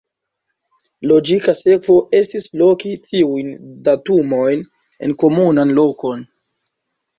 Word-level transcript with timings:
Logika 1.11 1.53
sekvo 1.59 1.97
estis 2.21 2.47
loki 2.63 2.95
tiujn 3.05 3.53
datumojn 3.91 4.67
en 5.09 5.17
komunan 5.27 5.79
lokon. 5.85 6.29